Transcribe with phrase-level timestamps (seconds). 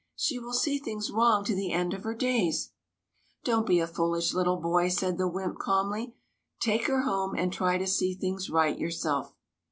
[0.15, 2.71] She will see things wrong to the end of her days!
[2.95, 3.15] '*"
[3.45, 6.15] Don't be a foolish little boy," said the wymp, calmly.
[6.59, 9.35] "Take her home and try to see things right yourself."